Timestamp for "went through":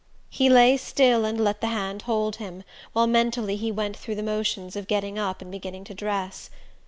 3.71-4.15